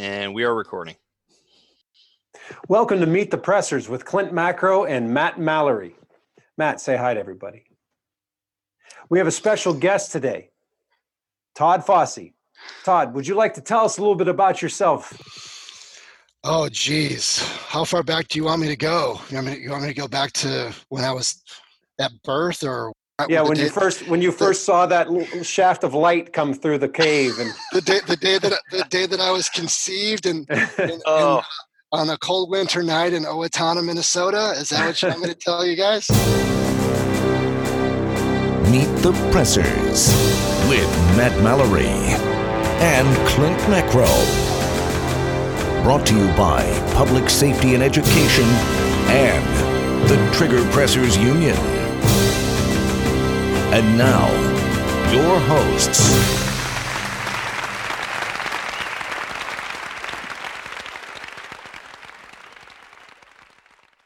[0.00, 0.96] and we are recording.
[2.68, 5.94] Welcome to Meet the Pressers with Clint Macro and Matt Mallory.
[6.56, 7.64] Matt, say hi to everybody.
[9.10, 10.52] We have a special guest today,
[11.54, 12.32] Todd Fossey.
[12.82, 15.12] Todd, would you like to tell us a little bit about yourself?
[16.44, 17.42] Oh, geez.
[17.66, 19.20] How far back do you want me to go?
[19.28, 21.42] You want me to, you want me to go back to when I was
[21.98, 22.94] at birth or
[23.28, 25.08] yeah, when you first when you first the, saw that
[25.44, 29.06] shaft of light come through the cave, and the day the day that the day
[29.06, 31.38] that I was conceived, and, and, oh.
[31.38, 31.44] and
[31.92, 34.54] on a cold winter night in Owatonna, Minnesota.
[34.56, 36.08] Is that what you want me to tell you guys?
[38.70, 40.08] Meet the Pressers
[40.68, 41.88] with Matt Mallory
[42.80, 44.06] and Clint Macro.
[45.82, 46.62] Brought to you by
[46.94, 48.44] Public Safety and Education
[49.10, 51.79] and the Trigger Pressers Union.
[53.72, 54.26] And now,
[55.12, 56.10] your hosts.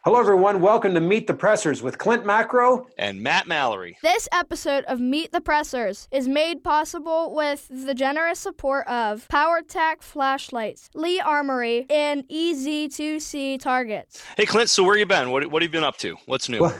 [0.04, 0.60] Hello, everyone.
[0.60, 3.96] Welcome to Meet the Pressers with Clint Macro and Matt Mallory.
[4.02, 10.02] This episode of Meet the Pressers is made possible with the generous support of PowerTac
[10.02, 14.22] flashlights, Lee Armory, and EZ2C targets.
[14.36, 14.68] Hey, Clint.
[14.68, 15.30] So where you been?
[15.30, 16.16] What, what have you been up to?
[16.26, 16.60] What's new?
[16.60, 16.78] Well,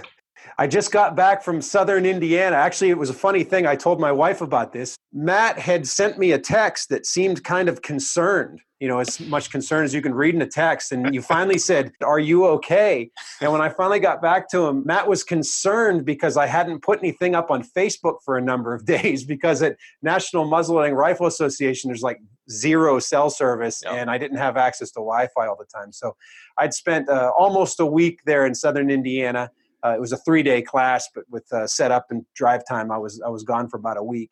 [0.59, 2.57] I just got back from southern Indiana.
[2.57, 3.67] Actually, it was a funny thing.
[3.67, 4.97] I told my wife about this.
[5.13, 9.51] Matt had sent me a text that seemed kind of concerned, you know, as much
[9.51, 10.93] concern as you can read in a text.
[10.93, 13.11] And you finally said, Are you okay?
[13.41, 17.01] And when I finally got back to him, Matt was concerned because I hadn't put
[17.01, 21.89] anything up on Facebook for a number of days because at National Muzzleloading Rifle Association,
[21.89, 23.95] there's like zero cell service yep.
[23.95, 25.93] and I didn't have access to Wi Fi all the time.
[25.93, 26.15] So
[26.59, 29.51] I'd spent uh, almost a week there in southern Indiana
[29.85, 32.99] uh, it was a three day class, but with uh, setup and drive time, I
[32.99, 34.31] was I was gone for about a week,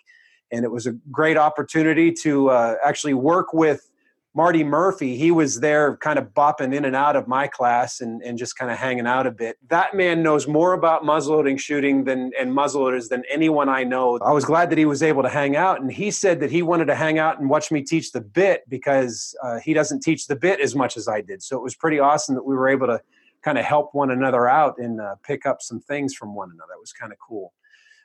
[0.50, 3.90] and it was a great opportunity to uh, actually work with
[4.34, 5.16] Marty Murphy.
[5.16, 8.56] He was there, kind of bopping in and out of my class and, and just
[8.56, 9.58] kind of hanging out a bit.
[9.68, 14.18] That man knows more about muzzleloading shooting than and muzzleloaders than anyone I know.
[14.24, 16.62] I was glad that he was able to hang out, and he said that he
[16.62, 20.28] wanted to hang out and watch me teach the bit because uh, he doesn't teach
[20.28, 21.42] the bit as much as I did.
[21.42, 23.02] So it was pretty awesome that we were able to
[23.42, 26.72] kind of help one another out and uh, pick up some things from one another.
[26.74, 27.52] It was kind of cool.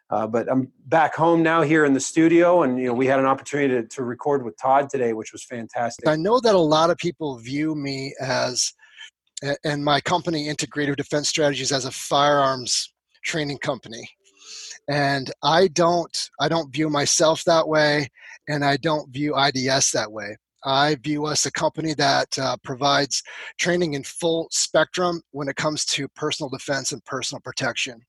[0.10, 3.20] Uh, but I'm back home now here in the studio, and you know we had
[3.20, 6.08] an opportunity to, to record with Todd today, which was fantastic.
[6.08, 8.74] I know that a lot of people view me as,
[9.66, 12.94] and my company, Integrative Defense Strategies, as a firearms
[13.26, 14.10] training company,
[14.88, 18.08] and I don't I don't view myself that way,
[18.48, 20.38] and I don't view IDS that way.
[20.68, 23.24] I view us a company that uh, provides
[23.58, 28.02] training in full spectrum when it comes to personal defense and personal protection.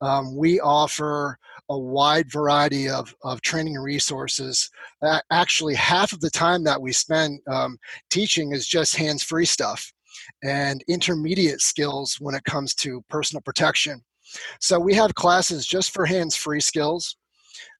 [0.00, 1.38] Um, we offer
[1.68, 4.68] a wide variety of, of training resources.
[5.30, 7.78] Actually, half of the time that we spend um,
[8.10, 9.92] teaching is just hands free stuff
[10.42, 14.02] and intermediate skills when it comes to personal protection.
[14.60, 17.16] So, we have classes just for hands free skills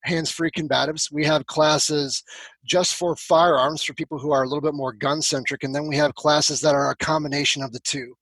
[0.03, 1.11] hands-free combatives.
[1.11, 2.23] We have classes
[2.65, 5.97] just for firearms for people who are a little bit more gun-centric, and then we
[5.97, 8.15] have classes that are a combination of the two.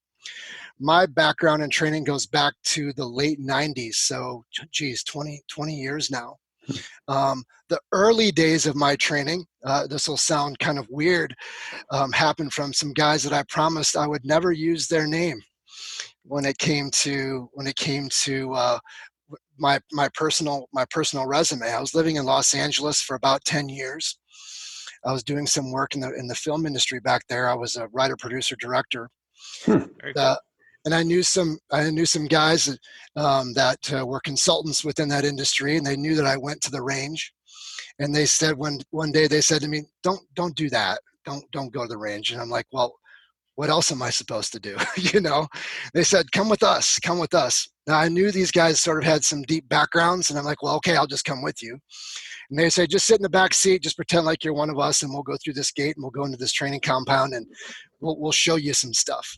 [0.81, 6.11] My background and training goes back to the late 90s, so geez, 20, 20 years
[6.11, 6.37] now.
[7.09, 11.35] Um, the early days of my training, uh, this will sound kind of weird,
[11.91, 15.41] um, happened from some guys that I promised I would never use their name
[16.25, 18.79] when it came to when it came to uh,
[19.59, 21.71] my my personal my personal resume.
[21.71, 24.19] I was living in Los Angeles for about ten years.
[25.05, 27.49] I was doing some work in the in the film industry back there.
[27.49, 29.09] I was a writer, producer, director.
[29.65, 29.85] Hmm.
[30.17, 30.37] Uh,
[30.85, 32.77] and I knew some I knew some guys
[33.17, 36.71] um, that uh, were consultants within that industry, and they knew that I went to
[36.71, 37.33] the range.
[37.99, 41.01] And they said one one day they said to me, "Don't don't do that.
[41.25, 42.95] Don't don't go to the range." And I'm like, "Well,
[43.57, 45.49] what else am I supposed to do?" you know.
[45.93, 46.99] They said, "Come with us.
[46.99, 50.39] Come with us." Now I knew these guys sort of had some deep backgrounds, and
[50.39, 51.79] I'm like, well, okay, I'll just come with you.
[52.51, 54.79] And they say, just sit in the back seat, just pretend like you're one of
[54.79, 57.47] us, and we'll go through this gate and we'll go into this training compound and
[58.01, 59.37] we'll, we'll show you some stuff.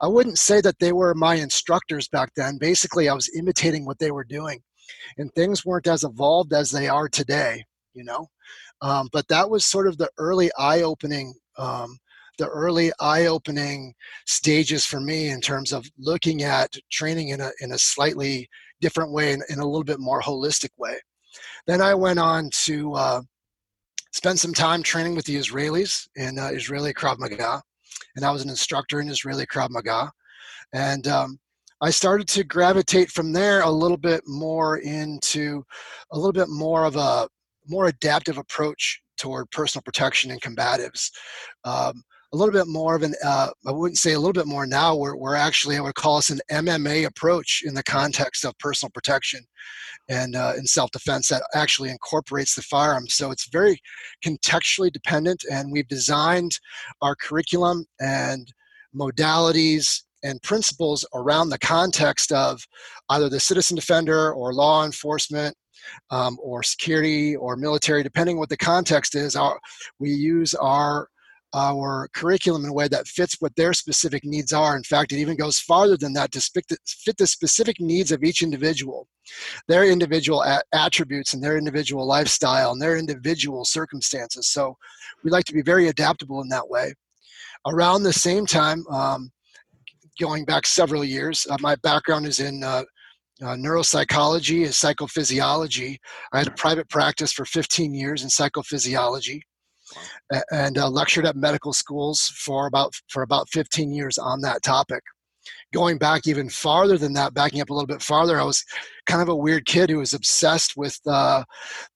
[0.00, 2.58] I wouldn't say that they were my instructors back then.
[2.58, 4.60] Basically, I was imitating what they were doing,
[5.16, 7.64] and things weren't as evolved as they are today,
[7.94, 8.26] you know.
[8.82, 11.96] Um, but that was sort of the early eye-opening um,
[12.38, 13.94] the early eye-opening
[14.26, 18.48] stages for me in terms of looking at training in a in a slightly
[18.80, 20.98] different way and in a little bit more holistic way.
[21.66, 23.22] Then I went on to uh,
[24.12, 27.62] spend some time training with the Israelis in uh, Israeli Krav Maga,
[28.16, 30.10] and I was an instructor in Israeli Krav Maga,
[30.72, 31.38] and um,
[31.80, 35.62] I started to gravitate from there a little bit more into
[36.12, 37.28] a little bit more of a
[37.68, 41.10] more adaptive approach toward personal protection and combatives.
[41.64, 44.66] Um, a little bit more of an, uh, I wouldn't say a little bit more
[44.66, 48.58] now, we're, we're actually, I would call us an MMA approach in the context of
[48.58, 49.40] personal protection
[50.08, 53.08] and uh, in self-defense that actually incorporates the firearm.
[53.08, 53.78] So it's very
[54.24, 56.58] contextually dependent, and we've designed
[57.02, 58.52] our curriculum and
[58.94, 62.60] modalities and principles around the context of
[63.10, 65.54] either the citizen defender or law enforcement
[66.10, 69.36] um, or security or military, depending what the context is.
[69.36, 69.58] Our,
[69.98, 71.08] we use our
[71.56, 74.76] our curriculum in a way that fits what their specific needs are.
[74.76, 78.42] In fact, it even goes farther than that to fit the specific needs of each
[78.42, 79.08] individual,
[79.66, 80.44] their individual
[80.74, 84.48] attributes and their individual lifestyle and their individual circumstances.
[84.48, 84.76] So
[85.24, 86.92] we like to be very adaptable in that way.
[87.66, 89.30] Around the same time, um,
[90.20, 92.84] going back several years, uh, my background is in uh,
[93.42, 95.96] uh, neuropsychology and psychophysiology.
[96.34, 99.40] I had a private practice for 15 years in psychophysiology
[100.50, 105.02] and uh, lectured at medical schools for about for about 15 years on that topic.
[105.72, 108.64] Going back even farther than that backing up a little bit farther i was
[109.06, 111.44] kind of a weird kid who was obsessed with uh,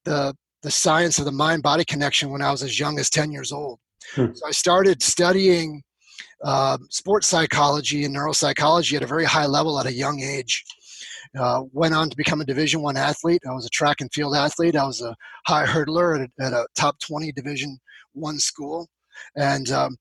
[0.05, 3.31] the the science of the mind body connection when i was as young as 10
[3.31, 3.79] years old.
[4.13, 4.27] Hmm.
[4.33, 5.83] so i started studying
[6.43, 10.63] uh, sports psychology and neuropsychology at a very high level at a young age
[11.37, 13.41] uh, went on to become a Division One athlete.
[13.47, 14.75] I was a track and field athlete.
[14.75, 17.77] I was a high hurdler at a, at a top 20 Division
[18.13, 18.87] One school,
[19.35, 19.97] and um,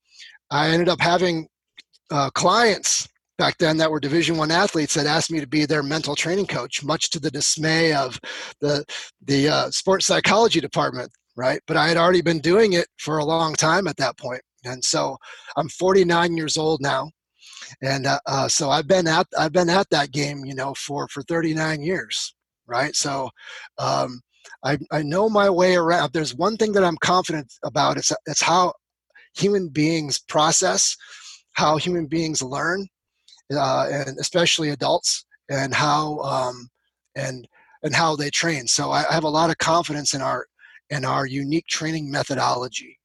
[0.51, 1.47] I ended up having
[2.11, 5.83] uh, clients back then that were division one athletes that asked me to be their
[5.83, 8.21] mental training coach much to the dismay of
[8.61, 8.85] the
[9.25, 13.25] the uh, sports psychology department right but i had already been doing it for a
[13.25, 15.17] long time at that point and so
[15.57, 17.11] i'm 49 years old now
[17.83, 21.09] and uh, uh, so I've been at I've been at that game, you know, for
[21.09, 22.35] for 39 years,
[22.67, 22.95] right?
[22.95, 23.31] So
[23.79, 24.21] um,
[24.65, 26.13] I I know my way around.
[26.13, 27.97] There's one thing that I'm confident about.
[27.97, 28.73] It's it's how
[29.35, 30.97] human beings process,
[31.53, 32.87] how human beings learn,
[33.53, 36.69] uh, and especially adults, and how um,
[37.17, 37.47] and
[37.83, 38.67] and how they train.
[38.67, 40.47] So I, I have a lot of confidence in our
[40.91, 42.99] in our unique training methodology.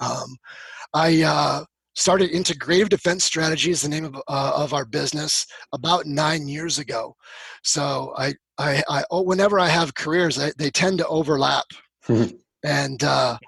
[0.00, 0.36] Um,
[0.94, 1.64] I uh,
[1.94, 6.78] started integrative defense strategy is the name of, uh, of our business about nine years
[6.78, 7.14] ago.
[7.62, 11.64] So i i, I oh, whenever i have careers I, they tend to overlap.
[12.64, 13.38] And uh,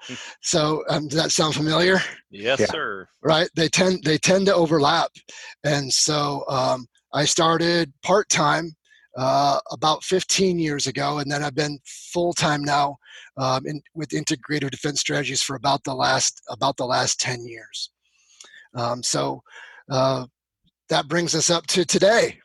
[0.41, 2.01] so um, does that sound familiar?
[2.31, 2.65] Yes yeah.
[2.65, 3.07] sir.
[3.23, 3.47] Right?
[3.55, 5.09] They tend they tend to overlap.
[5.63, 8.75] And so um, i started part-time
[9.17, 12.97] uh, about 15 years ago and then i've been full-time now
[13.37, 17.91] um, in, with integrative defense strategies for about the last about the last 10 years
[18.75, 19.41] um, so
[19.89, 20.25] uh,
[20.89, 22.39] that brings us up to today.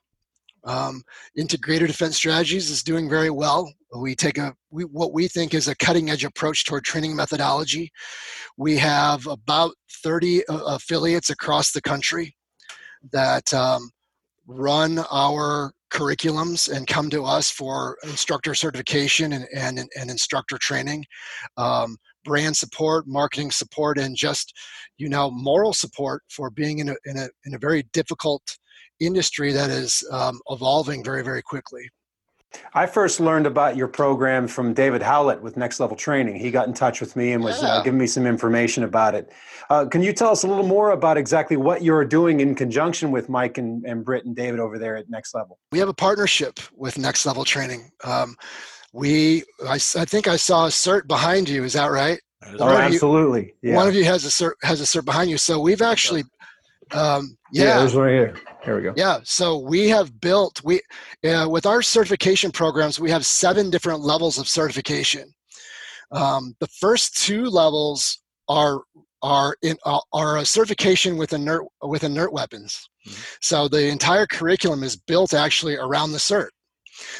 [0.65, 1.03] Um,
[1.37, 3.73] integrated defense strategies is doing very well.
[3.97, 7.91] We take a we, what we think is a cutting edge approach toward training methodology.
[8.57, 9.75] We have about
[10.05, 12.37] 30 uh, affiliates across the country
[13.13, 13.91] that um,
[14.47, 21.05] run our curriculums and come to us for instructor certification and, and, and instructor training.
[21.57, 24.53] Um, brand support, marketing support, and just
[24.99, 28.43] you know moral support for being in a in a in a very difficult
[29.01, 31.89] industry that is um, evolving very very quickly.
[32.75, 36.37] I first learned about your program from David Howlett with Next Level Training.
[36.37, 37.73] He got in touch with me and was uh, yeah.
[37.75, 39.31] uh, giving me some information about it.
[39.69, 43.13] Uh, can you tell us a little more about exactly what you're doing in conjunction
[43.13, 45.59] with Mike and, and Britt and David over there at Next Level?
[45.71, 47.93] We have a partnership with Next Level Training.
[48.03, 48.37] Um,
[48.93, 51.65] we, I, I think I saw a SIRT behind you.
[51.65, 52.21] Is that right?
[52.59, 53.55] Oh, absolutely.
[53.63, 53.77] You, yeah.
[53.77, 55.39] One of you has a SIRT has a SIRT behind you.
[55.39, 56.25] So we've actually,
[56.93, 58.35] um, yeah, yeah, there's one here.
[58.65, 58.93] Here we go.
[58.97, 59.21] Yeah.
[59.25, 60.81] So we have built we
[61.25, 62.99] uh, with our certification programs.
[62.99, 65.33] We have seven different levels of certification.
[66.13, 68.81] Um, the first two levels are
[69.23, 72.89] are in uh, are a certification with inert with inert weapons.
[73.07, 73.21] Mm-hmm.
[73.41, 76.49] So the entire curriculum is built actually around the SIRT.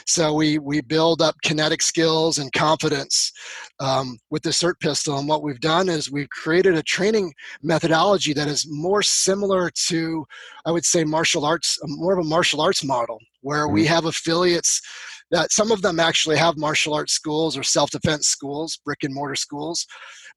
[0.07, 3.33] So we we build up kinetic skills and confidence
[3.79, 5.19] um, with the SIRT pistol.
[5.19, 7.33] And what we've done is we've created a training
[7.63, 10.27] methodology that is more similar to,
[10.67, 13.95] I would say, martial arts, more of a martial arts model, where we mm-hmm.
[13.95, 14.81] have affiliates
[15.31, 19.37] that some of them actually have martial arts schools or self-defense schools, brick and mortar
[19.37, 19.87] schools.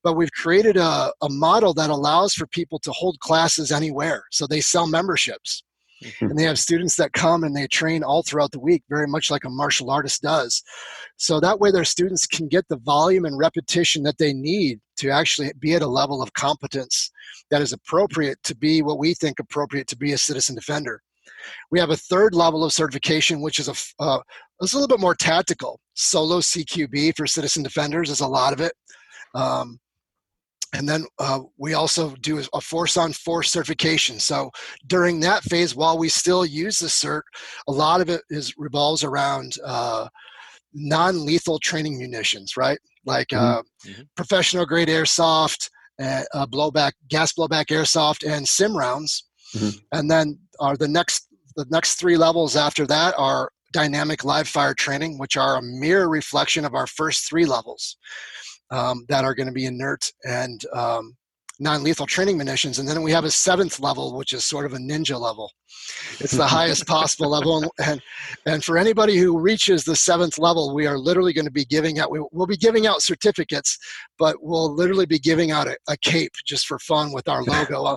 [0.03, 4.23] But we've created a, a model that allows for people to hold classes anywhere.
[4.31, 5.63] So they sell memberships.
[6.21, 9.31] And they have students that come and they train all throughout the week very much
[9.31, 10.63] like a martial artist does.
[11.17, 15.09] So that way their students can get the volume and repetition that they need to
[15.09, 17.11] actually be at a level of competence
[17.51, 21.01] that is appropriate to be what we think appropriate to be a citizen defender.
[21.71, 24.19] We have a third level of certification which is a, uh,
[24.61, 25.79] a little bit more tactical.
[25.93, 28.73] Solo cqb for citizen defenders is a lot of it.
[29.35, 29.79] Um,
[30.73, 34.19] and then uh, we also do a force on force certification.
[34.19, 34.49] So
[34.87, 37.21] during that phase, while we still use the SIRT,
[37.67, 40.07] a lot of it is revolves around uh,
[40.73, 42.79] non-lethal training munitions, right?
[43.05, 44.01] Like uh, mm-hmm.
[44.15, 45.69] professional grade airsoft,
[46.01, 49.25] uh, blowback, gas blowback airsoft, and sim rounds.
[49.55, 49.77] Mm-hmm.
[49.91, 54.73] And then are the next the next three levels after that are dynamic live fire
[54.73, 57.97] training, which are a mirror reflection of our first three levels
[58.73, 61.15] um, that are going to be inert and um,
[61.59, 64.77] non-lethal training munitions and then we have a seventh level which is sort of a
[64.77, 65.51] ninja level.
[66.19, 68.01] It's the highest possible level and
[68.47, 71.99] and for anybody who reaches the seventh level we are literally going to be giving
[71.99, 73.77] out we, will be giving out certificates
[74.17, 77.95] but we'll literally be giving out a, a cape just for fun with our logo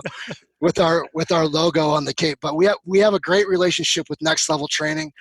[0.59, 2.39] with our with our logo on the cape.
[2.41, 5.11] But we have we have a great relationship with next level training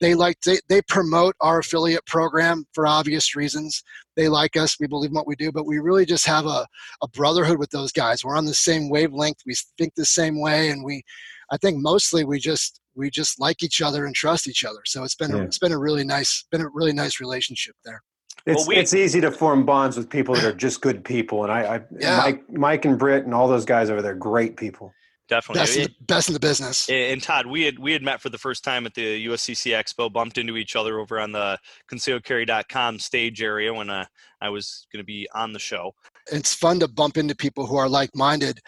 [0.00, 3.82] they like they, they promote our affiliate program for obvious reasons.
[4.16, 6.66] They like us we believe in what we do but we really just have a,
[7.02, 8.24] a brotherhood with those guys.
[8.24, 11.02] We're on the same wavelength we think the same way and we
[11.50, 14.80] i think mostly we just we just like each other and trust each other.
[14.84, 15.38] So it's been yeah.
[15.38, 18.02] a, it's been a really nice been a really nice relationship there.
[18.44, 21.42] It's, well, we, it's easy to form bonds with people that are just good people
[21.42, 22.18] and i, I yeah.
[22.18, 24.94] mike mike and britt and all those guys over there great people
[25.28, 26.88] definitely best, in the, best in the business.
[26.88, 30.12] And Todd, we had we had met for the first time at the USCC Expo,
[30.12, 31.58] bumped into each other over on the
[31.90, 34.06] concealedcarry.com stage area when uh,
[34.40, 35.92] I was going to be on the show.
[36.32, 38.60] It's fun to bump into people who are like-minded.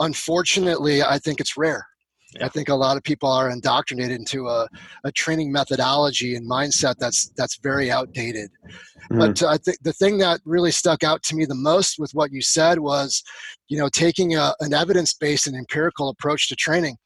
[0.00, 1.86] Unfortunately, I think it's rare.
[2.34, 2.46] Yeah.
[2.46, 4.68] I think a lot of people are indoctrinated into a,
[5.04, 8.50] a training methodology and mindset that's that's very outdated.
[8.64, 9.18] Mm-hmm.
[9.18, 12.32] But I think the thing that really stuck out to me the most with what
[12.32, 13.22] you said was,
[13.68, 16.96] you know, taking a, an evidence-based and empirical approach to training,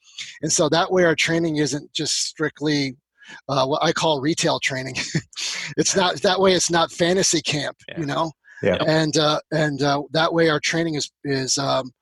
[0.42, 2.96] and so that way our training isn't just strictly
[3.48, 4.96] uh, what I call retail training.
[5.76, 6.52] it's not that way.
[6.52, 8.00] It's not fantasy camp, yeah.
[8.00, 8.32] you know.
[8.62, 8.78] Yeah.
[8.86, 11.92] And uh, and uh, that way our training is is um,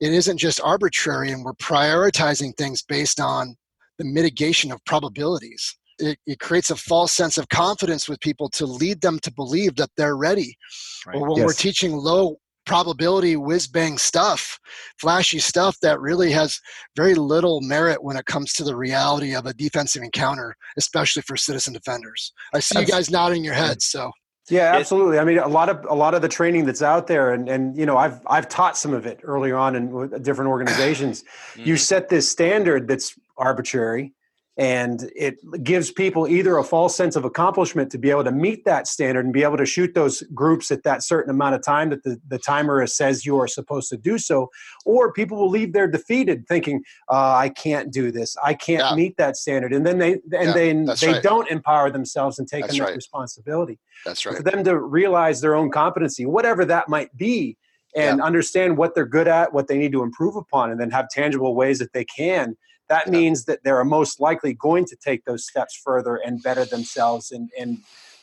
[0.00, 3.56] it isn't just arbitrary and we're prioritizing things based on
[3.98, 8.66] the mitigation of probabilities it, it, creates a false sense of confidence with people to
[8.66, 10.56] lead them to believe that they're ready
[11.06, 11.16] right.
[11.16, 11.46] or when yes.
[11.46, 12.36] we're teaching low
[12.66, 14.58] probability whiz bang stuff
[15.00, 16.60] flashy stuff that really has
[16.94, 21.36] very little merit when it comes to the reality of a defensive encounter especially for
[21.36, 24.12] citizen defenders i see That's, you guys nodding your heads so
[24.50, 25.18] yeah, absolutely.
[25.18, 27.76] I mean, a lot of a lot of the training that's out there, and and
[27.76, 31.22] you know, I've I've taught some of it earlier on in different organizations.
[31.22, 31.68] mm-hmm.
[31.68, 34.12] You set this standard that's arbitrary,
[34.58, 38.64] and it gives people either a false sense of accomplishment to be able to meet
[38.64, 41.90] that standard and be able to shoot those groups at that certain amount of time
[41.90, 44.50] that the, the timer says you are supposed to do so
[44.84, 48.94] or people will leave there defeated thinking uh, i can't do this i can't yeah.
[48.94, 51.22] meet that standard and then they and yeah, then they right.
[51.22, 52.96] don't empower themselves and take that's on that right.
[52.96, 57.56] responsibility that's right for them to realize their own competency whatever that might be
[57.94, 58.24] and yeah.
[58.24, 61.54] understand what they're good at what they need to improve upon and then have tangible
[61.54, 62.56] ways that they can
[62.88, 63.12] that yeah.
[63.12, 67.50] means that they're most likely going to take those steps further and better themselves and,
[67.58, 67.78] and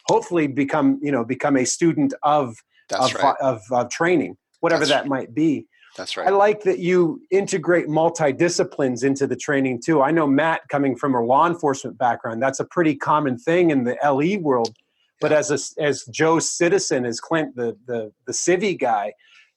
[0.08, 2.58] hopefully become you know become a student of
[2.94, 3.36] of, right.
[3.42, 5.10] of, of, training whatever That's that right.
[5.10, 6.28] might be that's right.
[6.28, 10.02] I like that you integrate multi-disciplines into the training too.
[10.02, 13.86] I know Matt coming from a law enforcement background, that's a pretty common thing in
[13.86, 14.76] the LE world.
[15.22, 15.38] But yeah.
[15.38, 19.14] as a, as Joe Citizen, as Clint, the the the civvy guy.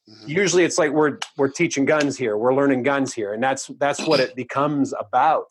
[0.08, 0.30] Mm-hmm.
[0.30, 4.06] Usually, it's like we're we're teaching guns here, we're learning guns here, and that's that's
[4.06, 5.46] what it becomes about.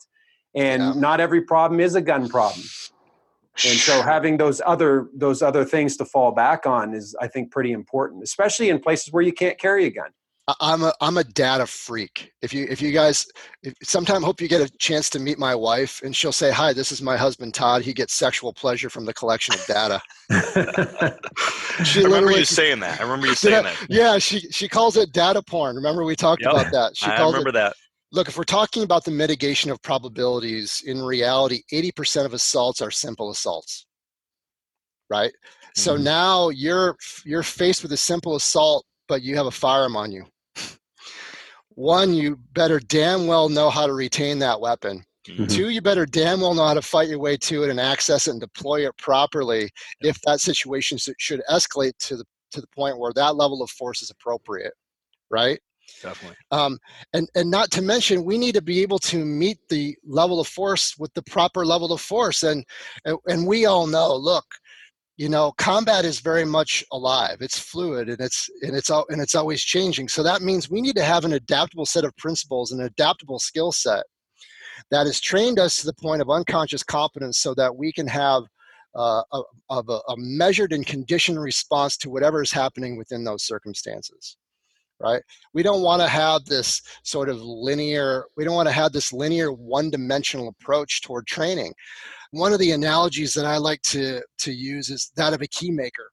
[0.54, 0.92] And yeah.
[0.94, 2.64] not every problem is a gun problem.
[3.66, 7.50] And so having those other those other things to fall back on is, I think,
[7.50, 10.10] pretty important, especially in places where you can't carry a gun.
[10.60, 12.32] I'm a I'm a data freak.
[12.40, 13.26] If you if you guys
[13.62, 16.72] if, sometime hope you get a chance to meet my wife and she'll say hi.
[16.72, 17.82] This is my husband Todd.
[17.82, 20.00] He gets sexual pleasure from the collection of data.
[21.84, 22.98] she I remember you saying that.
[22.98, 23.76] I remember you saying that.
[23.90, 25.76] Yeah, she she calls it data porn.
[25.76, 26.52] Remember we talked yep.
[26.52, 26.96] about that.
[26.96, 27.74] She I remember it, that.
[28.10, 32.90] Look, if we're talking about the mitigation of probabilities, in reality, 80% of assaults are
[32.90, 33.84] simple assaults.
[35.10, 35.30] Right?
[35.30, 35.80] Mm-hmm.
[35.80, 40.10] So now you're you're faced with a simple assault, but you have a firearm on
[40.10, 40.24] you
[41.78, 45.04] one, you better damn well know how to retain that weapon.
[45.28, 45.46] Mm-hmm.
[45.46, 48.26] Two, you better damn well know how to fight your way to it and access
[48.26, 49.70] it and deploy it properly
[50.00, 54.02] if that situation should escalate to the to the point where that level of force
[54.02, 54.72] is appropriate,
[55.30, 55.60] right?
[56.02, 56.36] Definitely.
[56.50, 56.78] Um,
[57.12, 60.48] and and not to mention, we need to be able to meet the level of
[60.48, 62.64] force with the proper level of force, and
[63.04, 64.16] and, and we all know.
[64.16, 64.46] Look,
[65.18, 67.38] you know combat is very much alive.
[67.40, 70.08] It's fluid and it's and it's and it's always changing.
[70.08, 73.72] So that means we need to have an adaptable set of principles an adaptable skill
[73.72, 74.04] set
[74.90, 78.44] that has trained us to the point of unconscious competence so that we can have
[78.94, 79.22] uh,
[79.68, 84.36] of a, a measured and conditioned response to whatever is happening within those circumstances
[85.00, 85.22] right?
[85.54, 89.12] We don't want to have this sort of linear we don't want to have this
[89.12, 91.72] linear one-dimensional approach toward training.
[92.32, 95.70] One of the analogies that i like to to use is that of a key
[95.70, 96.10] maker.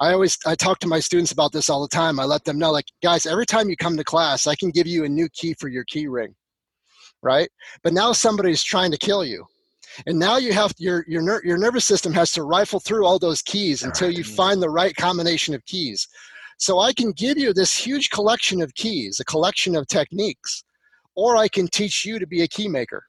[0.00, 2.20] I always i talk to my students about this all the time.
[2.20, 4.86] I let them know like guys every time you come to class i can give
[4.86, 6.34] you a new key for your key ring
[7.22, 7.48] right?
[7.82, 9.44] But now somebody's trying to kill you.
[10.06, 13.18] And now you have your your ner- your nervous system has to rifle through all
[13.18, 16.06] those keys until you find the right combination of keys
[16.58, 20.64] so I can give you this huge collection of keys, a collection of techniques,
[21.14, 23.04] or I can teach you to be a key maker.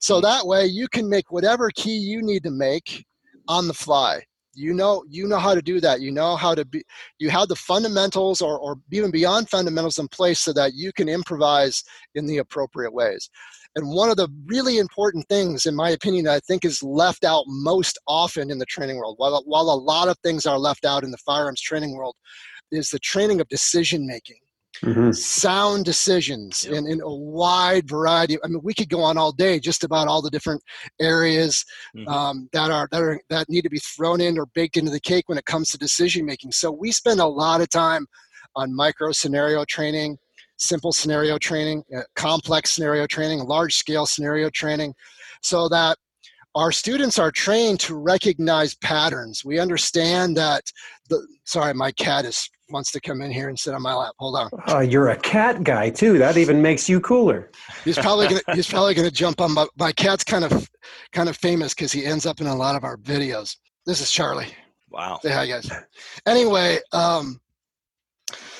[0.00, 0.22] So hmm.
[0.22, 3.04] that way you can make whatever key you need to make
[3.48, 4.22] on the fly.
[4.54, 6.00] You know, you know how to do that.
[6.00, 6.82] You know how to be,
[7.18, 11.08] you have the fundamentals or, or even beyond fundamentals in place so that you can
[11.08, 11.84] improvise
[12.14, 13.30] in the appropriate ways.
[13.76, 17.24] And one of the really important things, in my opinion, that I think is left
[17.24, 20.84] out most often in the training world, while, while a lot of things are left
[20.84, 22.16] out in the firearms training world,
[22.70, 24.38] is the training of decision making.
[24.82, 25.10] Mm-hmm.
[25.10, 26.72] sound decisions yep.
[26.72, 28.38] in, in a wide variety.
[28.42, 30.62] I mean, we could go on all day just about all the different
[30.98, 32.08] areas mm-hmm.
[32.08, 35.00] um, that are that are that need to be thrown in or baked into the
[35.00, 36.52] cake when it comes to decision making.
[36.52, 38.06] So we spend a lot of time
[38.56, 40.16] on micro scenario training,
[40.56, 44.94] simple scenario training, uh, complex scenario training, large scale scenario training,
[45.42, 45.98] so that
[46.54, 49.44] our students are trained to recognize patterns.
[49.44, 50.64] We understand that
[51.10, 54.14] the sorry, my cat is wants to come in here and sit on my lap.
[54.18, 54.50] Hold on.
[54.68, 56.18] Uh, you're a cat guy too.
[56.18, 57.50] That even makes you cooler.
[57.84, 60.68] He's probably gonna he's probably gonna jump on my my cat's kind of
[61.12, 63.56] kind of famous because he ends up in a lot of our videos.
[63.86, 64.48] This is Charlie.
[64.90, 65.20] Wow.
[65.22, 65.70] Say hi guys.
[66.26, 67.40] Anyway, um,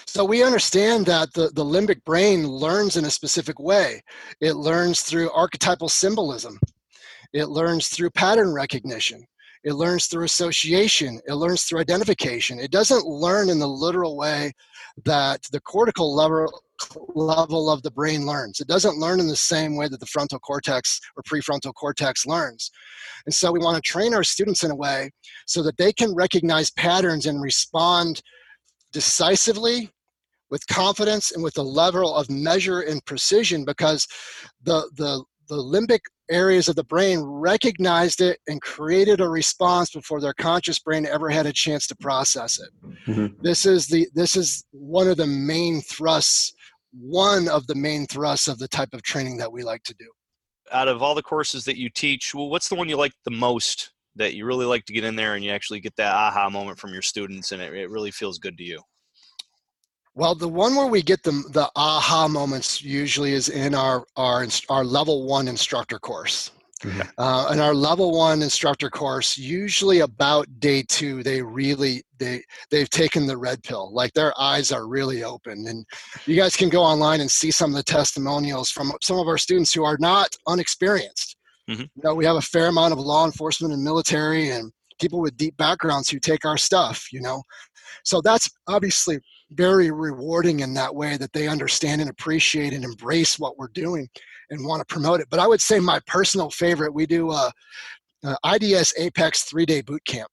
[0.07, 4.02] so we understand that the, the limbic brain learns in a specific way.
[4.40, 6.59] It learns through archetypal symbolism.
[7.33, 9.25] It learns through pattern recognition.
[9.62, 11.21] It learns through association.
[11.26, 12.59] It learns through identification.
[12.59, 14.52] It doesn't learn in the literal way
[15.05, 16.62] that the cortical level,
[17.14, 18.61] level of the brain learns.
[18.61, 22.70] It doesn't learn in the same way that the frontal cortex or prefrontal cortex learns.
[23.27, 25.11] And so we want to train our students in a way
[25.46, 28.23] so that they can recognize patterns and respond
[28.92, 29.90] decisively
[30.51, 34.07] with confidence and with a level of measure and precision because
[34.62, 40.21] the the the limbic areas of the brain recognized it and created a response before
[40.21, 42.71] their conscious brain ever had a chance to process it.
[43.11, 43.43] Mm-hmm.
[43.43, 46.53] This is the this is one of the main thrusts,
[46.93, 50.11] one of the main thrusts of the type of training that we like to do.
[50.73, 53.31] Out of all the courses that you teach, well, what's the one you like the
[53.31, 56.49] most that you really like to get in there and you actually get that aha
[56.49, 58.81] moment from your students and it, it really feels good to you?
[60.14, 64.46] Well, the one where we get the the aha moments usually is in our our
[64.68, 66.51] our level one instructor course.
[66.83, 67.01] Mm-hmm.
[67.18, 72.88] Uh, in our level one instructor course, usually about day two, they really they they've
[72.88, 73.92] taken the red pill.
[73.92, 75.85] Like their eyes are really open, and
[76.27, 79.38] you guys can go online and see some of the testimonials from some of our
[79.38, 81.37] students who are not unexperienced.
[81.68, 81.83] Mm-hmm.
[81.83, 85.37] You know, we have a fair amount of law enforcement and military and people with
[85.37, 87.12] deep backgrounds who take our stuff.
[87.12, 87.42] You know,
[88.05, 89.20] so that's obviously
[89.53, 94.09] very rewarding in that way that they understand and appreciate and embrace what we're doing
[94.51, 95.29] and want to promote it.
[95.31, 97.51] But I would say my personal favorite, we do uh,
[98.25, 100.31] uh, a, a IDS Apex three day boot camp.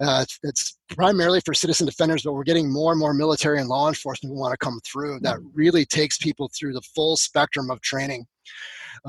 [0.00, 3.68] Uh, it's, it's, primarily for citizen defenders, but we're getting more and more military and
[3.68, 5.20] law enforcement who want to come through.
[5.20, 5.50] That mm.
[5.52, 8.26] really takes people through the full spectrum of training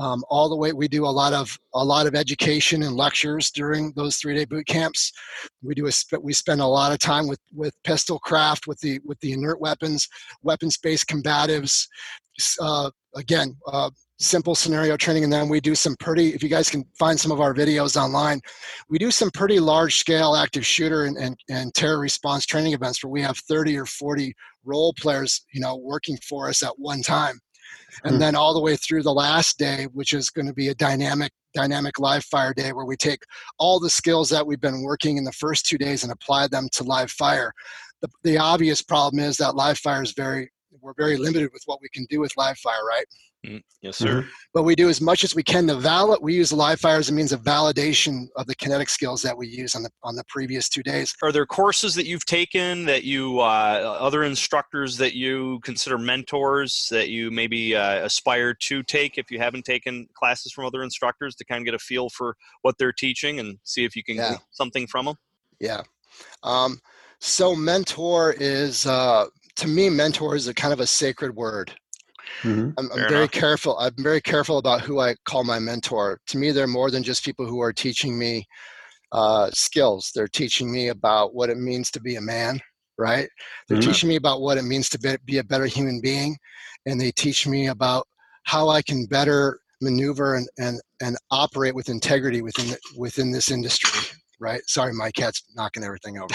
[0.00, 3.50] um, all the way we do a lot of a lot of education and lectures
[3.50, 5.12] during those three day boot camps.
[5.62, 8.98] We do a we spend a lot of time with with pistol craft with the
[9.04, 10.08] with the inert weapons
[10.42, 11.86] weapons based combatives
[12.62, 16.70] uh, again uh, simple scenario training and then we do some pretty if you guys
[16.70, 18.40] can find some of our videos online
[18.88, 23.02] we do some pretty large scale active shooter and, and, and terror response training events
[23.02, 24.34] where we have 30 or 40
[24.64, 27.40] role players you know working for us at one time
[28.04, 30.68] and mm then all the way through the last day which is going to be
[30.68, 33.22] a dynamic dynamic live fire day where we take
[33.58, 36.68] all the skills that we've been working in the first two days and apply them
[36.72, 37.52] to live fire.
[38.02, 41.80] The, the obvious problem is that live fire is very we're very limited with what
[41.82, 43.06] we can do with live fire right
[43.46, 44.20] Mm, yes, sir.
[44.20, 44.28] Mm-hmm.
[44.52, 46.22] But we do as much as we can to validate.
[46.22, 49.48] We use live fire as a means of validation of the kinetic skills that we
[49.48, 51.14] use on the on the previous two days.
[51.22, 56.86] Are there courses that you've taken that you uh, other instructors that you consider mentors
[56.90, 61.34] that you maybe uh, aspire to take if you haven't taken classes from other instructors
[61.36, 64.16] to kind of get a feel for what they're teaching and see if you can
[64.16, 64.32] yeah.
[64.32, 65.16] get something from them?
[65.60, 65.82] Yeah.
[66.42, 66.78] Um,
[67.20, 69.26] so mentor is uh,
[69.60, 71.72] to me mentor is a kind of a sacred word
[72.42, 72.70] Mm-hmm.
[72.78, 73.30] I'm, I'm very enough.
[73.32, 73.78] careful.
[73.78, 76.20] I'm very careful about who I call my mentor.
[76.28, 78.46] To me, they're more than just people who are teaching me
[79.12, 80.10] uh, skills.
[80.14, 82.60] They're teaching me about what it means to be a man,
[82.98, 83.28] right?
[83.68, 83.90] They're mm-hmm.
[83.90, 86.36] teaching me about what it means to be, be a better human being,
[86.86, 88.06] and they teach me about
[88.44, 94.16] how I can better maneuver and, and, and operate with integrity within within this industry.
[94.38, 94.62] Right?
[94.66, 96.34] Sorry, my cat's knocking everything over.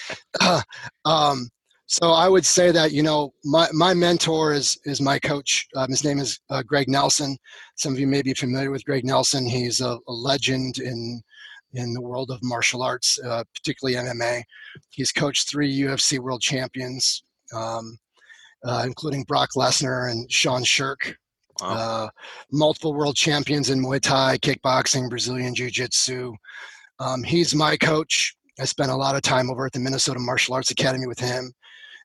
[0.40, 0.62] uh,
[1.04, 1.50] um,
[1.94, 5.68] so I would say that you know my, my mentor is is my coach.
[5.76, 7.36] Um, his name is uh, Greg Nelson.
[7.76, 9.46] Some of you may be familiar with Greg Nelson.
[9.46, 11.22] He's a, a legend in
[11.74, 14.42] in the world of martial arts, uh, particularly MMA.
[14.90, 17.22] He's coached three UFC world champions,
[17.54, 17.96] um,
[18.64, 21.14] uh, including Brock Lesnar and Sean Sherk.
[21.60, 21.68] Wow.
[21.68, 22.08] Uh,
[22.50, 26.32] multiple world champions in Muay Thai, kickboxing, Brazilian Jiu Jitsu.
[26.98, 28.34] Um, he's my coach.
[28.58, 31.54] I spent a lot of time over at the Minnesota Martial Arts Academy with him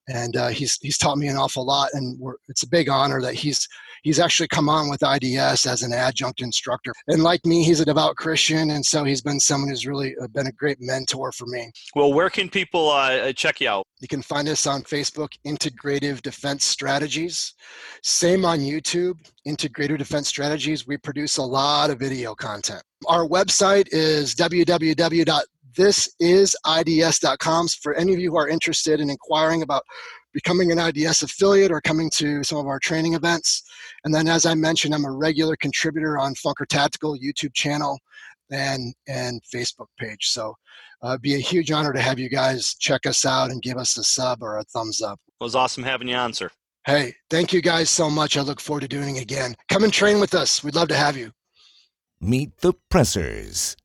[0.10, 3.36] and uh, he's he's taught me an awful lot, and it's a big honor that
[3.36, 3.67] he's
[4.04, 6.93] he's actually come on with IDS as an adjunct instructor.
[7.08, 10.28] And like me, he's a devout Christian, and so he's been someone who's really uh,
[10.28, 11.72] been a great mentor for me.
[11.95, 13.86] Well, where can people uh, uh, check you out?
[14.02, 17.54] You can find us on Facebook, Integrative Defense Strategies.
[18.02, 19.15] Same on YouTube,
[19.48, 20.88] Integrative Defense Strategies.
[20.88, 22.82] We produce a lot of video content.
[23.08, 25.43] Our website is www
[25.76, 27.68] this is IDS.com.
[27.82, 29.84] For any of you who are interested in inquiring about
[30.34, 33.64] becoming an IDS affiliate or coming to some of our training events.
[34.04, 38.00] And then, as I mentioned, I'm a regular contributor on Funker Tactical YouTube channel
[38.52, 40.30] and and Facebook page.
[40.30, 40.56] So
[41.04, 43.78] uh, it'd be a huge honor to have you guys check us out and give
[43.78, 45.20] us a sub or a thumbs up.
[45.40, 46.50] It was awesome having you on, sir.
[46.86, 48.38] Hey, thank you guys so much.
[48.38, 49.56] I look forward to doing it again.
[49.70, 50.64] Come and train with us.
[50.64, 51.32] We'd love to have you.
[52.20, 53.76] Meet the pressers.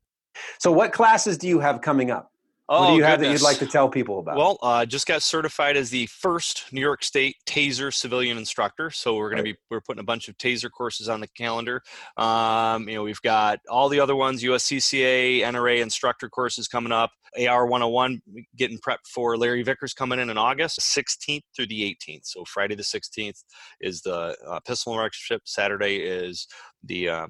[0.59, 2.31] So, what classes do you have coming up?
[2.66, 4.38] Oh, what do oh, you have that you'd like to tell people about?
[4.38, 8.90] Well, uh, just got certified as the first New York State Taser civilian instructor.
[8.90, 9.51] So we're going right.
[9.51, 11.83] to be we're putting a bunch of Taser courses on the calendar.
[12.16, 17.11] Um, you know, we've got all the other ones: USCCA, NRA instructor courses coming up.
[17.37, 18.23] AR 101
[18.57, 22.27] getting prepped for Larry Vickers coming in in August 16th through the 18th.
[22.27, 23.42] So Friday the 16th
[23.81, 25.42] is the uh, pistol instructorship.
[25.44, 26.47] Saturday is
[26.85, 27.27] the uh,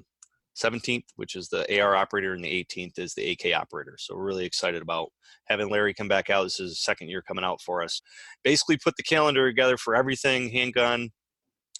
[0.56, 3.96] 17th, which is the AR operator, and the 18th is the AK operator.
[3.98, 5.10] So we're really excited about
[5.46, 6.44] having Larry come back out.
[6.44, 8.00] This is second year coming out for us.
[8.42, 11.10] Basically, put the calendar together for everything handgun,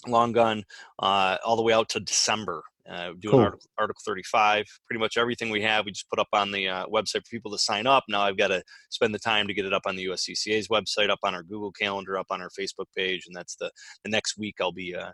[0.06, 0.64] long gun,
[0.98, 2.62] uh, all the way out to December.
[2.86, 3.40] Uh, doing cool.
[3.40, 6.84] article, article 35 pretty much everything we have we just put up on the uh,
[6.88, 9.64] website for people to sign up now i've got to spend the time to get
[9.64, 12.84] it up on the uscca's website up on our google calendar up on our facebook
[12.94, 13.70] page and that's the
[14.04, 15.10] the next week i'll be uh,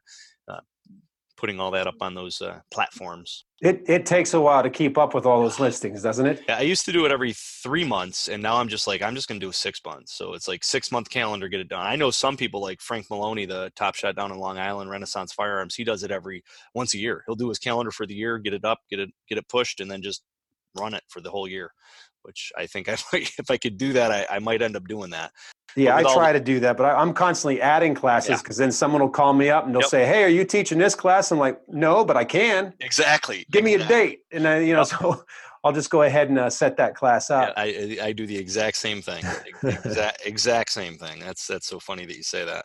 [0.49, 0.59] uh
[1.41, 3.47] putting all that up on those uh, platforms.
[3.63, 6.43] It it takes a while to keep up with all those listings, doesn't it?
[6.47, 9.15] Yeah, I used to do it every three months, and now I'm just like I'm
[9.15, 10.17] just gonna do a six months.
[10.17, 11.87] So it's like six month calendar, get it done.
[11.87, 15.33] I know some people like Frank Melloni, the top shot down in Long Island, Renaissance
[15.33, 15.75] Firearms.
[15.75, 17.25] He does it every once a year.
[17.27, 19.81] He'll do his calendar for the year, get it up, get it get it pushed,
[19.81, 20.23] and then just
[20.79, 21.73] run it for the whole year
[22.23, 24.87] which I think I might, if I could do that, I, I might end up
[24.87, 25.33] doing that.
[25.77, 28.65] Yeah, I try the, to do that, but I, am constantly adding classes because yeah.
[28.65, 29.91] then someone will call me up and they'll yep.
[29.91, 33.47] say, "Hey, are you teaching this class?" I'm like, "No, but I can." Exactly.
[33.53, 35.25] Give me a date, and then you know, so
[35.65, 37.55] I'll just go ahead and uh, set that class up.
[37.57, 39.25] Yeah, I I do the exact same thing.
[39.63, 41.21] exact exact same thing.
[41.21, 42.65] That's that's so funny that you say that.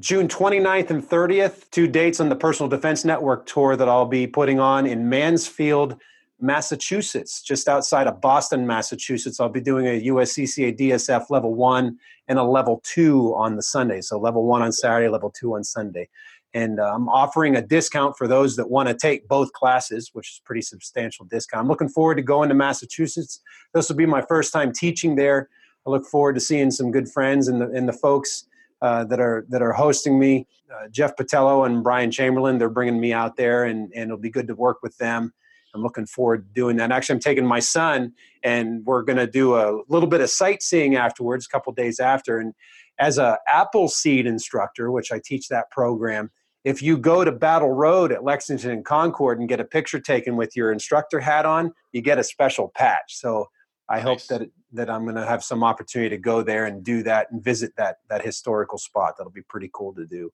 [0.00, 4.26] June 29th and 30th, two dates on the Personal Defense Network tour that I'll be
[4.26, 6.00] putting on in Mansfield,
[6.42, 9.38] Massachusetts, just outside of Boston, Massachusetts.
[9.38, 14.00] I'll be doing a USCCA DSF level one and a level two on the Sunday.
[14.00, 16.08] So level one on Saturday, level two on Sunday.
[16.54, 20.32] And uh, I'm offering a discount for those that want to take both classes, which
[20.32, 21.62] is pretty substantial discount.
[21.62, 23.40] I'm looking forward to going to Massachusetts.
[23.72, 25.48] This will be my first time teaching there.
[25.86, 28.44] I look forward to seeing some good friends and the, and the folks
[28.82, 30.46] uh, that are that are hosting me.
[30.70, 34.30] Uh, Jeff Patello and Brian Chamberlain, they're bringing me out there, and, and it'll be
[34.30, 35.32] good to work with them.
[35.74, 36.92] I'm looking forward to doing that.
[36.92, 40.96] Actually, I'm taking my son, and we're going to do a little bit of sightseeing
[40.96, 42.38] afterwards, a couple days after.
[42.38, 42.54] And
[42.98, 46.30] as a Appleseed instructor, which I teach that program,
[46.64, 50.36] if you go to Battle Road at Lexington and Concord and get a picture taken
[50.36, 53.16] with your instructor hat on, you get a special patch.
[53.16, 53.48] So
[53.92, 54.04] I nice.
[54.04, 57.30] hope that that I'm going to have some opportunity to go there and do that
[57.30, 59.16] and visit that that historical spot.
[59.18, 60.32] That'll be pretty cool to do.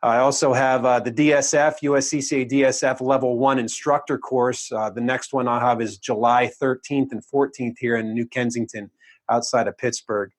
[0.00, 4.70] I also have uh, the DSF USCCA DSF Level One Instructor course.
[4.70, 8.92] Uh, the next one I'll have is July 13th and 14th here in New Kensington,
[9.28, 10.30] outside of Pittsburgh,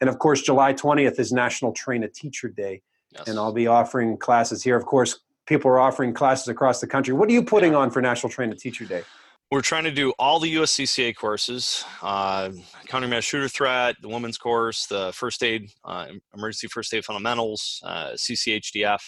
[0.00, 3.28] and of course July 20th is National Train a Teacher Day, yes.
[3.28, 4.76] and I'll be offering classes here.
[4.76, 7.14] Of course, people are offering classes across the country.
[7.14, 9.04] What are you putting on for National Train a Teacher Day?
[9.50, 12.50] We're trying to do all the USCCA courses, uh,
[12.88, 18.10] countermeasure shooter threat, the women's course, the first aid, uh, emergency first aid fundamentals, uh,
[18.14, 19.00] CCHDF,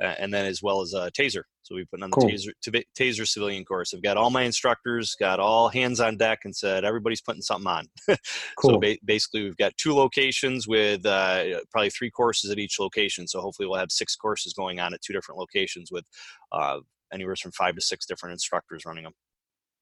[0.00, 1.42] and then as well as a taser.
[1.62, 2.30] So we put on the Cool.
[2.30, 3.92] taser taser civilian course.
[3.92, 7.68] I've got all my instructors, got all hands on deck, and said everybody's putting something
[7.70, 7.86] on.
[8.60, 13.26] So ba- basically, we've got two locations with uh, probably three courses at each location.
[13.26, 16.04] So hopefully, we'll have six courses going on at two different locations with
[16.52, 16.78] uh,
[17.12, 19.14] anywhere from five to six different instructors running them.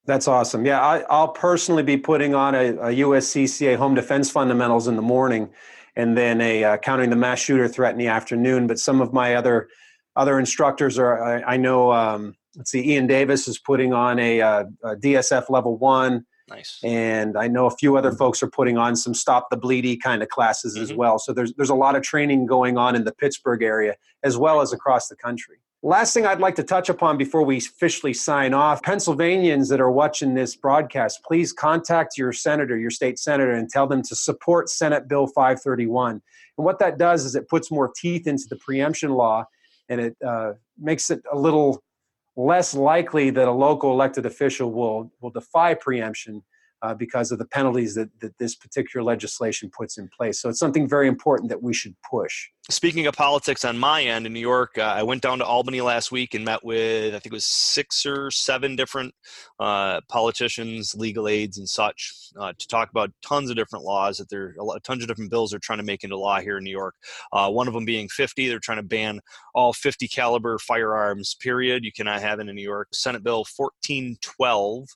[0.06, 0.64] That's awesome.
[0.64, 5.02] Yeah, I, I'll personally be putting on a, a USCCA home defense fundamentals in the
[5.02, 5.50] morning,
[5.96, 8.66] and then a uh, countering the mass shooter threat in the afternoon.
[8.66, 9.68] But some of my other
[10.16, 11.22] other instructors are.
[11.22, 11.92] I, I know.
[11.92, 12.92] Um, let's see.
[12.92, 16.80] Ian Davis is putting on a, uh a DSF level one, Nice.
[16.82, 20.22] and I know a few other folks are putting on some stop the bleedy kind
[20.22, 20.96] of classes as Mhm.
[20.96, 21.18] well.
[21.18, 24.62] So there's there's a lot of training going on in the Pittsburgh area as well
[24.62, 25.58] as across the country.
[25.84, 29.92] Last thing I'd like to touch upon before we officially sign off Pennsylvanians that are
[29.92, 34.68] watching this broadcast, please contact your senator, your state senator, and tell them to support
[34.68, 36.10] Senate Bill 531.
[36.10, 36.20] And
[36.64, 39.44] what that does is it puts more teeth into the preemption law
[39.88, 41.80] and it uh, makes it a little
[42.34, 46.42] less likely that a local elected official will, will defy preemption
[46.82, 50.40] uh, because of the penalties that, that this particular legislation puts in place.
[50.40, 52.48] So it's something very important that we should push.
[52.70, 55.80] Speaking of politics on my end in New York, uh, I went down to Albany
[55.80, 59.14] last week and met with, I think it was six or seven different
[59.58, 64.28] uh, politicians, legal aides, and such uh, to talk about tons of different laws that
[64.28, 66.64] there, a lot, tons of different bills they're trying to make into law here in
[66.64, 66.94] New York.
[67.32, 69.20] Uh, one of them being 50, they're trying to ban
[69.54, 71.86] all 50 caliber firearms, period.
[71.86, 72.88] You cannot have it in New York.
[72.92, 74.88] Senate Bill 1412,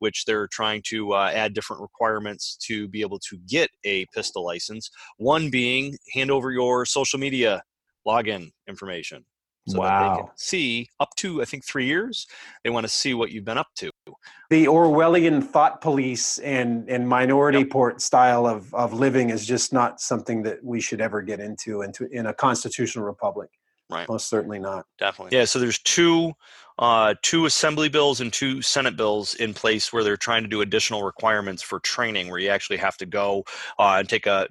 [0.00, 4.44] which they're trying to uh, add different requirements to be able to get a pistol
[4.44, 4.90] license.
[5.18, 7.62] One being hand over your social media
[8.06, 9.24] login information.
[9.68, 10.32] So that they can Wow.
[10.36, 12.26] see up to I think three years.
[12.64, 13.90] They want to see what you've been up to.
[14.48, 20.00] the Orwellian thought police and and Minority Report style of of living is just not
[20.00, 23.50] something that we should ever get into into in a constitutional republic.
[23.90, 24.08] Right.
[24.08, 24.86] Most certainly not.
[24.98, 25.36] Definitely.
[25.36, 25.44] Yeah.
[25.44, 26.32] So there's two,
[26.80, 30.62] uh, two assembly bills and two Senate bills in place where they're trying to do
[30.62, 33.44] additional requirements for training, where you actually have to go
[33.78, 34.48] uh, and take a.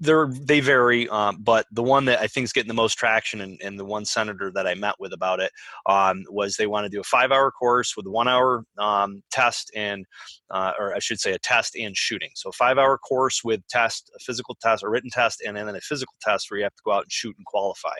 [0.00, 3.40] They're they vary, um, but the one that I think is getting the most traction,
[3.40, 5.52] and, and the one senator that I met with about it
[5.86, 10.06] um, was they want to do a five-hour course with one-hour um, test and,
[10.50, 12.30] uh, or I should say, a test and shooting.
[12.36, 15.80] So a five-hour course with test, a physical test, a written test, and then a
[15.80, 17.96] physical test where you have to go out and shoot and qualify.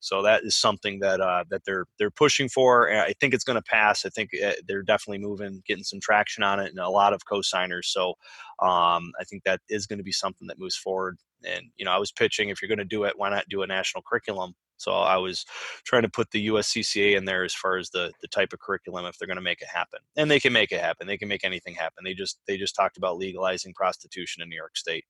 [0.00, 2.88] So that is something that uh, that they're they're pushing for.
[2.88, 4.04] And I think it's going to pass.
[4.04, 7.24] I think uh, they're definitely moving, getting some traction on it, and a lot of
[7.24, 7.88] co-signers.
[7.88, 8.10] So
[8.58, 11.18] um, I think that is going to be something that moves forward.
[11.44, 13.62] And you know, I was pitching if you're going to do it, why not do
[13.62, 14.54] a national curriculum?
[14.76, 15.44] So I was
[15.84, 19.06] trying to put the USCCA in there as far as the the type of curriculum
[19.06, 21.06] if they're going to make it happen, and they can make it happen.
[21.06, 22.02] They can make anything happen.
[22.02, 25.04] They just they just talked about legalizing prostitution in New York State.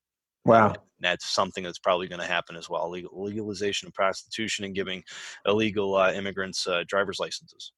[0.45, 0.69] Wow.
[0.69, 2.91] And that's something that's probably going to happen as well.
[2.91, 5.03] Legal, legalization of prostitution and giving
[5.47, 7.73] illegal uh, immigrants uh, driver's licenses.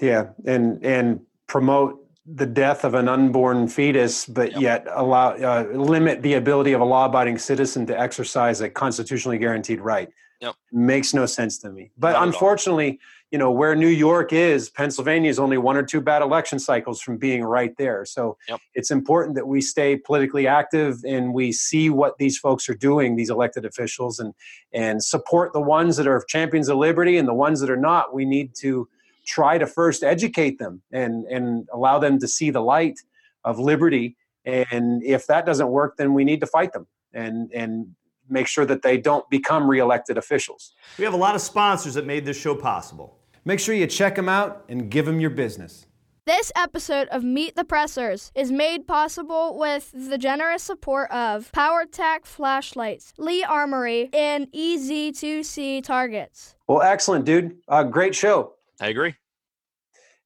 [0.00, 4.60] Yeah, and and promote the death of an unborn fetus, but Yep.
[4.60, 9.80] yet allow uh, limit the ability of a law-abiding citizen to exercise a constitutionally guaranteed
[9.80, 10.08] right.
[10.40, 10.54] Yep.
[10.72, 11.90] Makes no sense to me.
[11.98, 12.98] But Not unfortunately,
[13.30, 17.00] you know where New York is, Pennsylvania is only one or two bad election cycles
[17.00, 18.04] from being right there.
[18.06, 18.60] So Yep.
[18.74, 23.16] it's important that we stay politically active and we see what these folks are doing,
[23.16, 24.32] these elected officials, and
[24.72, 28.14] and support the ones that are champions of liberty and the ones that are not.
[28.14, 28.88] We need to
[29.26, 32.98] try to first educate them and and allow them to see the light
[33.44, 37.86] of liberty and if that doesn't work then we need to fight them and and
[38.28, 42.06] make sure that they don't become reelected officials We have a lot of sponsors that
[42.06, 43.18] made this show possible.
[43.44, 45.86] Make sure you check them out and give them your business.
[46.26, 52.24] This episode of Meet the Pressers is made possible with the generous support of PowerTac
[52.24, 56.54] flashlights, Lee Armory, and EZ2C targets.
[56.66, 59.14] well excellent dude uh, great show I agree.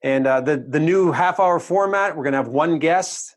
[0.02, 3.36] and uh, the the new half hour format we're going to have one guest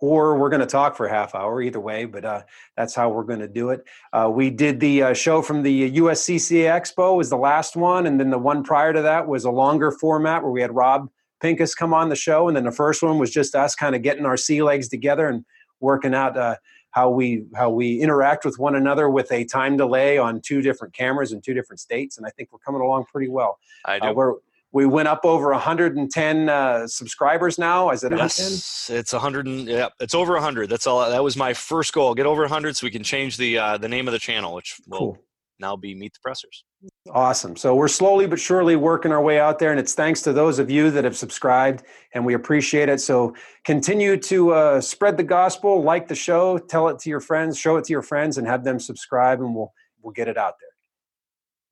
[0.00, 2.42] or we're going to talk for a half hour either way but uh,
[2.76, 5.90] that's how we're going to do it uh, we did the uh, show from the
[5.98, 9.50] uscca expo was the last one and then the one prior to that was a
[9.50, 11.08] longer format where we had rob
[11.40, 14.02] pincus come on the show and then the first one was just us kind of
[14.02, 15.44] getting our sea legs together and
[15.80, 16.56] working out uh,
[16.90, 20.94] how we how we interact with one another with a time delay on two different
[20.94, 24.08] cameras in two different states and i think we're coming along pretty well I do.
[24.08, 24.34] uh, we're,
[24.72, 27.90] we went up over 110 uh, subscribers now.
[27.90, 28.44] Is it 110?
[28.44, 29.46] Yes, it's 100.
[29.46, 30.68] And, yeah, it's over 100.
[30.68, 31.08] That's all.
[31.08, 32.14] That was my first goal.
[32.14, 34.78] Get over 100 so we can change the uh, the name of the channel, which
[34.86, 35.18] will Cool.
[35.60, 36.64] Now be Meet the Pressers.
[37.10, 37.56] Awesome.
[37.56, 40.58] So we're slowly but surely working our way out there, and it's thanks to those
[40.58, 41.82] of you that have subscribed,
[42.14, 43.00] and we appreciate it.
[43.00, 47.58] So continue to uh, spread the gospel, like the show, tell it to your friends,
[47.58, 50.54] show it to your friends, and have them subscribe, and we'll we'll get it out
[50.60, 50.70] there.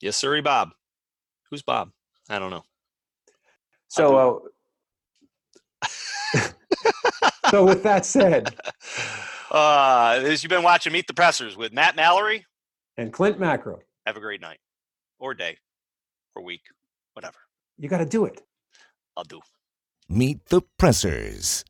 [0.01, 0.71] Yes, sir, Bob.
[1.51, 1.91] Who's Bob?
[2.29, 2.65] I don't know.
[3.89, 4.43] So,
[5.83, 5.89] uh,
[7.51, 8.55] so with that said,
[9.51, 12.45] Uh, as you've been watching Meet the Pressers with Matt Mallory,
[12.97, 14.59] and Clint Macro, have a great night
[15.19, 15.59] or day
[16.35, 16.63] or week,
[17.15, 17.39] whatever.
[17.79, 18.43] you got to do it.
[19.17, 19.41] I'll do.
[20.09, 21.65] Meet the Pressers.